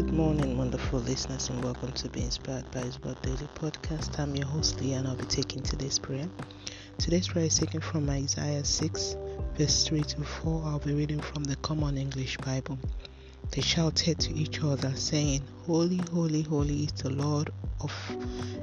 [0.00, 4.18] Good morning, wonderful listeners, and welcome to Be Inspired by His Word Daily Podcast.
[4.18, 6.26] I'm your host, Lee, and I'll be taking today's prayer.
[6.96, 9.16] Today's prayer is taken from Isaiah 6,
[9.58, 10.62] verse 3 to 4.
[10.64, 12.78] I'll be reading from the Common English Bible.
[13.50, 17.50] They shouted to each other, saying, Holy, holy, holy is the Lord
[17.82, 17.92] of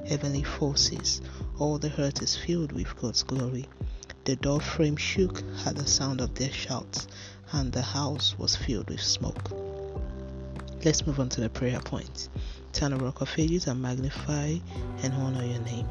[0.07, 1.21] heavenly forces.
[1.59, 3.69] All the earth is filled with God's glory.
[4.23, 7.07] The door frame shook at the sound of their shouts,
[7.51, 9.66] and the house was filled with smoke.
[10.85, 12.29] Let's move on to the prayer point.
[12.71, 14.57] Turn rock of ages and magnify
[15.01, 15.87] and honor your name.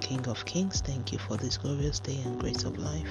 [0.00, 3.08] King of kings, thank you for this glorious day and grace of life.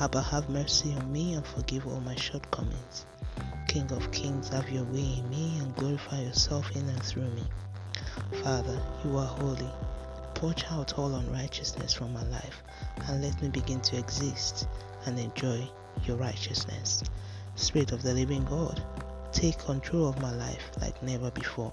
[0.00, 3.04] Abba, have mercy on me and forgive all my shortcomings.
[3.66, 7.44] King of kings, have your way in me and glorify yourself in and through me.
[8.44, 9.70] Father, you are holy.
[10.34, 12.62] Purge out all unrighteousness from my life
[13.08, 14.68] and let me begin to exist
[15.04, 15.68] and enjoy
[16.04, 17.02] your righteousness.
[17.56, 18.80] Spirit of the living God,
[19.32, 21.72] take control of my life like never before.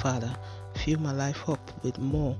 [0.00, 0.34] Father,
[0.74, 2.36] fill my life up with more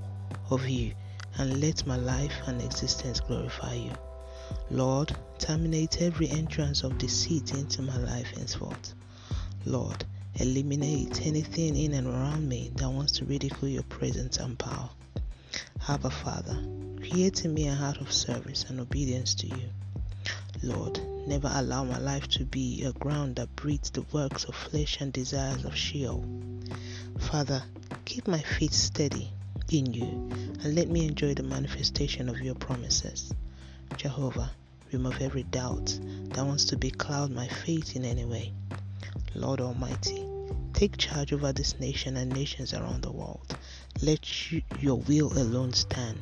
[0.51, 0.93] of you
[1.39, 3.93] and let my life and existence glorify you.
[4.71, 8.95] Lord, terminate every entrance of deceit into my life henceforth.
[9.65, 10.05] Lord,
[10.37, 14.91] eliminate anything in and around me that wants to ridicule your presence and power.
[15.89, 16.63] Abba Father,
[16.99, 19.69] create in me a heart of service and obedience to you.
[20.63, 25.01] Lord, never allow my life to be a ground that breeds the works of flesh
[25.01, 26.25] and desires of Sheol.
[27.19, 27.63] Father,
[28.05, 29.31] keep my feet steady
[29.71, 30.31] in you
[30.63, 33.33] and let me enjoy the manifestation of your promises.
[33.97, 34.51] Jehovah,
[34.93, 35.99] remove every doubt
[36.31, 38.53] that wants to becloud my faith in any way.
[39.35, 40.27] Lord Almighty,
[40.73, 43.57] take charge over this nation and nations around the world.
[44.03, 46.19] Let you, your will alone stand.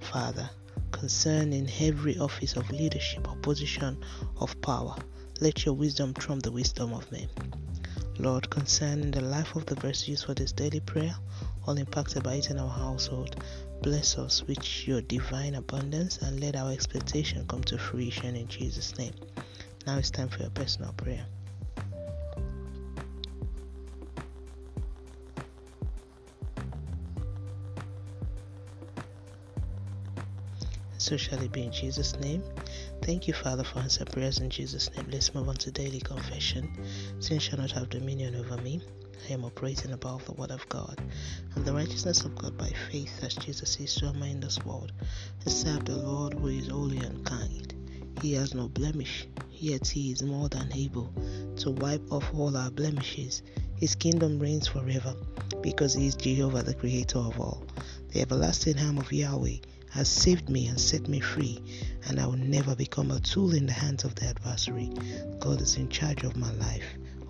[0.00, 0.50] Father,
[0.92, 4.02] concerning every office of leadership or position
[4.40, 4.96] of power,
[5.40, 7.28] let your wisdom trump the wisdom of men.
[8.18, 11.14] Lord, concerning the life of the verse for this daily prayer,
[11.66, 13.42] all impacted by it in our household,
[13.82, 18.98] bless us with your divine abundance and let our expectation come to fruition in Jesus'
[18.98, 19.14] name.
[19.86, 21.26] Now it's time for your personal prayer.
[30.98, 32.42] So shall it be in Jesus' name.
[33.02, 35.06] Thank you, Father, for answering prayers in Jesus' name.
[35.10, 36.68] Let's move on to daily confession.
[37.20, 38.82] Sin shall not have dominion over me.
[39.28, 41.00] I am operating above the word of God
[41.54, 44.92] and the righteousness of God by faith as Jesus is to in this world.
[45.46, 47.72] Serve the Lord who is holy and kind.
[48.20, 51.12] He has no blemish, yet he is more than able
[51.58, 53.42] to wipe off all our blemishes.
[53.76, 55.14] His kingdom reigns forever
[55.60, 57.64] because he is Jehovah, the creator of all.
[58.08, 59.58] The everlasting arm of Yahweh
[59.90, 61.62] has saved me and set me free,
[62.06, 64.90] and I will never become a tool in the hands of the adversary.
[65.40, 66.84] God is in charge of my life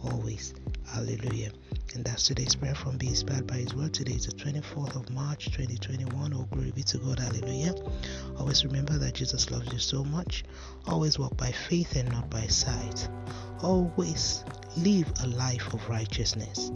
[0.04, 0.54] always.
[0.86, 1.50] Hallelujah.
[1.94, 3.94] And that's today's prayer from Be Inspired by His Word.
[3.94, 6.32] Today is the 24th of March 2021.
[6.34, 7.18] Oh, glory be to God.
[7.18, 7.74] Hallelujah.
[8.38, 10.44] Always remember that Jesus loves you so much.
[10.86, 13.08] Always walk by faith and not by sight.
[13.62, 14.44] Always
[14.76, 16.70] live a life of righteousness.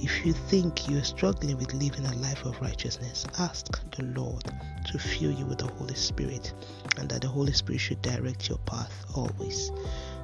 [0.00, 4.44] If you think you're struggling with living a life of righteousness, ask the Lord
[4.90, 6.52] to fill you with the Holy Spirit
[6.98, 9.70] and that the Holy Spirit should direct your path always.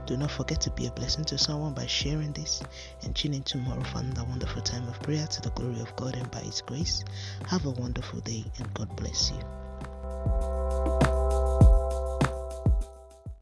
[0.07, 2.63] Do not forget to be a blessing to someone by sharing this
[3.03, 6.17] and tune in tomorrow for another wonderful time of prayer to the glory of God
[6.17, 7.05] and by His grace.
[7.49, 11.12] Have a wonderful day and God bless you.